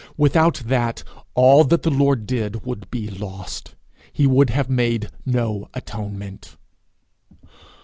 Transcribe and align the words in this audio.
Without 0.17 0.63
that, 0.65 1.03
all 1.35 1.63
that 1.63 1.83
the 1.83 1.91
Lord 1.91 2.25
did 2.25 2.65
would 2.65 2.89
be 2.89 3.07
lost. 3.07 3.75
He 4.11 4.25
would 4.25 4.49
have 4.49 4.67
made 4.67 5.09
no 5.27 5.69
atonement. 5.75 6.57